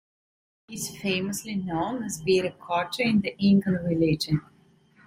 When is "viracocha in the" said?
2.23-3.35